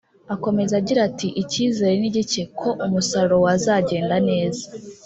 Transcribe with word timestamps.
Akomeza 0.33 0.73
agira 0.81 0.99
ati” 1.09 1.27
Icyizere 1.41 1.93
ni 2.01 2.09
gike 2.15 2.43
ko 2.59 2.69
umusaruro 2.85 3.35
wazagenda 3.45 4.15
neza 4.29 4.63